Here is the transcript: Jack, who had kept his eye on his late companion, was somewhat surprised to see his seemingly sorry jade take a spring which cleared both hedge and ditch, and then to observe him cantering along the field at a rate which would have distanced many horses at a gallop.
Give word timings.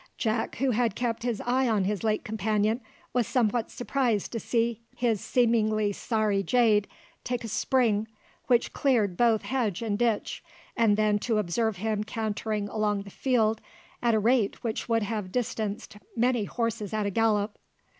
Jack, 0.17 0.55
who 0.55 0.71
had 0.71 0.95
kept 0.95 1.21
his 1.21 1.41
eye 1.41 1.69
on 1.69 1.83
his 1.83 2.03
late 2.03 2.23
companion, 2.23 2.81
was 3.13 3.27
somewhat 3.27 3.69
surprised 3.69 4.31
to 4.31 4.39
see 4.39 4.81
his 4.95 5.21
seemingly 5.21 5.91
sorry 5.91 6.41
jade 6.41 6.87
take 7.23 7.43
a 7.43 7.47
spring 7.47 8.07
which 8.47 8.73
cleared 8.73 9.15
both 9.15 9.43
hedge 9.43 9.83
and 9.83 9.99
ditch, 9.99 10.43
and 10.75 10.97
then 10.97 11.19
to 11.19 11.37
observe 11.37 11.77
him 11.77 12.03
cantering 12.03 12.67
along 12.67 13.03
the 13.03 13.11
field 13.11 13.61
at 14.01 14.15
a 14.15 14.19
rate 14.19 14.63
which 14.63 14.89
would 14.89 15.03
have 15.03 15.31
distanced 15.31 15.97
many 16.17 16.45
horses 16.45 16.95
at 16.95 17.05
a 17.05 17.11
gallop. 17.11 17.59